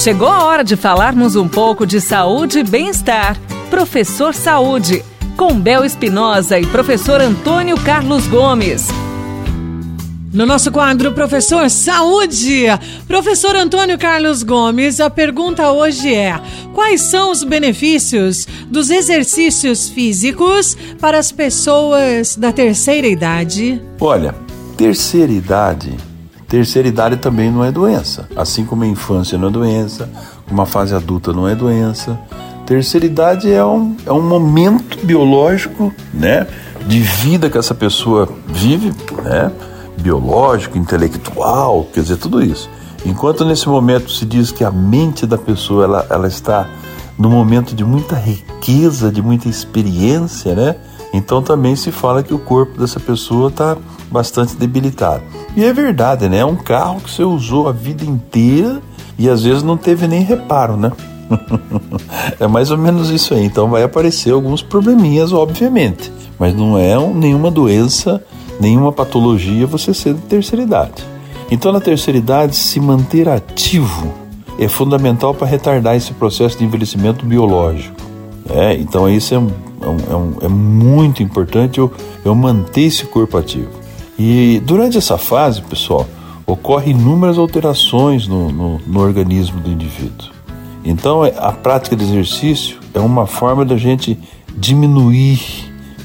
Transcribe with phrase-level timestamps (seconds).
[0.00, 3.38] Chegou a hora de falarmos um pouco de saúde e bem-estar.
[3.68, 5.04] Professor Saúde,
[5.36, 8.88] com Bel Espinosa e professor Antônio Carlos Gomes.
[10.32, 12.64] No nosso quadro Professor Saúde,
[13.06, 16.40] professor Antônio Carlos Gomes, a pergunta hoje é:
[16.72, 23.78] quais são os benefícios dos exercícios físicos para as pessoas da terceira idade?
[24.00, 24.34] Olha,
[24.78, 25.94] terceira idade,
[26.50, 30.10] terceira idade também não é doença, assim como a infância não é doença,
[30.48, 32.18] como a fase adulta não é doença.
[32.66, 36.46] Terceira idade é um, é um momento biológico, né,
[36.86, 39.50] de vida que essa pessoa vive, né?
[40.00, 42.68] biológico, intelectual, quer dizer, tudo isso.
[43.04, 46.68] Enquanto nesse momento se diz que a mente da pessoa ela, ela está
[47.20, 50.74] no momento de muita riqueza, de muita experiência, né?
[51.12, 53.76] Então também se fala que o corpo dessa pessoa está
[54.10, 55.22] bastante debilitado.
[55.56, 56.38] E é verdade, né?
[56.38, 58.80] É um carro que você usou a vida inteira
[59.16, 60.90] e às vezes não teve nem reparo, né?
[62.40, 63.44] é mais ou menos isso aí.
[63.44, 68.20] Então vai aparecer alguns probleminhas, obviamente, mas não é nenhuma doença
[68.60, 71.02] nenhuma patologia você ser de terceira idade.
[71.50, 74.12] Então, na terceira idade, se manter ativo
[74.64, 77.96] é fundamental para retardar esse processo de envelhecimento biológico.
[78.48, 81.90] É, então, isso é, é, um, é, muito importante eu,
[82.24, 83.70] eu manter esse corpo ativo.
[84.18, 86.06] E durante essa fase, pessoal,
[86.46, 90.28] ocorrem inúmeras alterações no, no, no organismo do indivíduo.
[90.84, 94.18] Então, é, a prática de exercício é uma forma da gente
[94.54, 95.40] diminuir,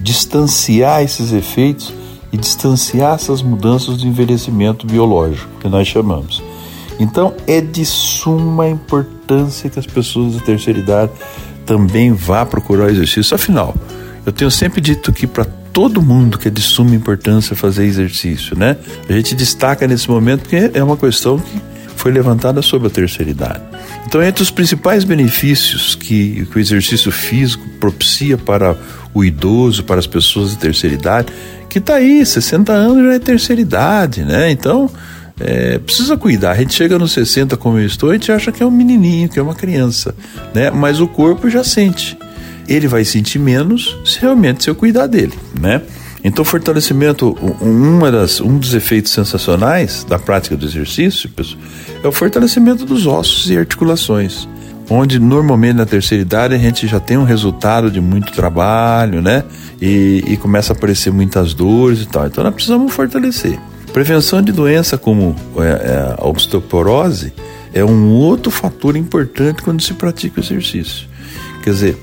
[0.00, 1.92] distanciar esses efeitos
[2.32, 6.42] e distanciar essas mudanças do envelhecimento biológico, que nós chamamos.
[7.00, 11.12] Então, é de suma importância que as pessoas da terceira idade
[11.64, 13.34] também vá procurar o exercício.
[13.34, 13.74] Afinal,
[14.24, 18.56] eu tenho sempre dito que para todo mundo que é de suma importância fazer exercício,
[18.56, 18.76] né?
[19.08, 21.60] A gente destaca nesse momento porque é uma questão que
[21.96, 23.62] foi levantada sobre a terceira idade.
[24.06, 28.76] Então, entre os principais benefícios que, que o exercício físico propicia para
[29.14, 31.32] o idoso, para as pessoas de terceira idade,
[31.68, 34.50] que está aí, 60 anos já é terceira idade, né?
[34.50, 34.90] Então,
[35.40, 36.52] é, precisa cuidar.
[36.52, 39.28] A gente chega nos 60 como eu estou, a gente acha que é um menininho,
[39.28, 40.14] que é uma criança,
[40.54, 40.70] né?
[40.70, 42.16] Mas o corpo já sente.
[42.68, 45.82] Ele vai sentir menos se realmente se eu cuidar dele, né?
[46.22, 51.30] Então, fortalecimento, uma das, um dos efeitos sensacionais da prática do exercício
[52.04, 54.46] é o fortalecimento dos ossos e articulações
[54.90, 59.44] onde normalmente na terceira idade a gente já tem um resultado de muito trabalho, né?
[59.80, 62.26] E, e começa a aparecer muitas dores e tal.
[62.26, 63.56] Então nós precisamos fortalecer.
[63.92, 67.32] Prevenção de doença como é, é, a osteoporose
[67.72, 71.08] é um outro fator importante quando se pratica o exercício.
[71.62, 71.98] Quer dizer,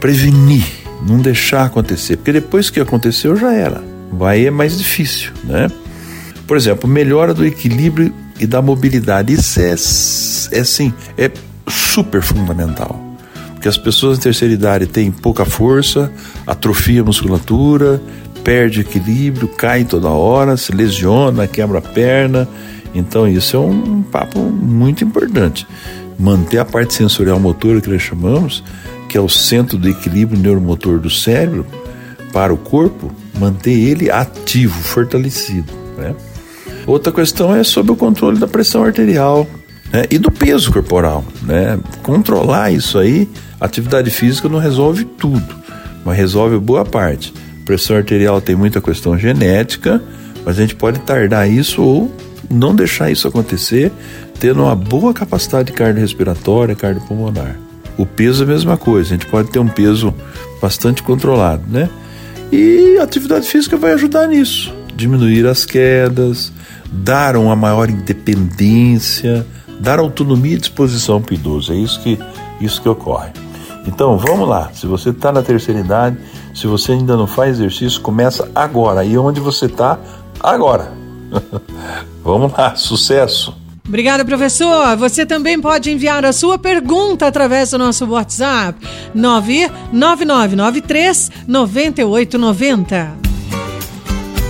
[0.00, 0.64] prevenir,
[1.06, 3.82] não deixar acontecer, porque depois que aconteceu já era.
[4.12, 5.70] Vai é mais difícil, né?
[6.46, 9.32] Por exemplo, melhora do equilíbrio e da mobilidade.
[9.32, 9.74] Isso é,
[11.18, 11.30] é é
[11.68, 13.08] super fundamental.
[13.52, 16.12] Porque as pessoas de terceira idade têm pouca força,
[16.46, 18.00] atrofia a musculatura,
[18.44, 22.48] perde equilíbrio, cai toda hora, se lesiona, quebra a perna.
[22.94, 25.66] Então isso é um papo muito importante.
[26.18, 28.64] Manter a parte sensorial motora que nós chamamos,
[29.08, 31.64] que é o centro do equilíbrio neuromotor do cérebro,
[32.32, 35.72] para o corpo, manter ele ativo, fortalecido.
[35.96, 36.14] Né?
[36.86, 39.46] Outra questão é sobre o controle da pressão arterial,
[39.92, 40.04] né?
[40.10, 41.24] e do peso corporal.
[41.42, 41.78] Né?
[42.02, 43.28] Controlar isso aí,
[43.60, 45.54] atividade física não resolve tudo,
[46.04, 47.32] mas resolve boa parte.
[47.68, 50.02] Pressão arterial tem muita questão genética,
[50.42, 52.10] mas a gente pode tardar isso ou
[52.48, 53.92] não deixar isso acontecer,
[54.40, 57.58] tendo uma boa capacidade cardiorrespiratória, cardiopulmonar.
[57.98, 60.14] O peso é a mesma coisa, a gente pode ter um peso
[60.62, 61.90] bastante controlado, né?
[62.50, 66.50] E a atividade física vai ajudar nisso, diminuir as quedas,
[66.90, 69.46] dar uma maior independência,
[69.78, 71.74] dar autonomia e disposição para o idoso.
[71.74, 72.18] É isso que,
[72.62, 73.28] isso que ocorre.
[73.88, 74.70] Então, vamos lá.
[74.74, 76.18] Se você está na terceira idade,
[76.54, 79.04] se você ainda não faz exercício, começa agora.
[79.04, 79.98] E onde você está?
[80.40, 80.92] Agora.
[82.22, 82.76] vamos lá.
[82.76, 83.56] Sucesso.
[83.86, 84.96] Obrigada, professor.
[84.98, 88.78] Você também pode enviar a sua pergunta através do nosso WhatsApp
[89.14, 93.16] 99993 9890.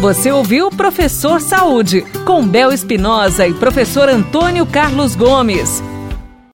[0.01, 5.83] Você ouviu Professor Saúde, com Bel Espinosa e professor Antônio Carlos Gomes.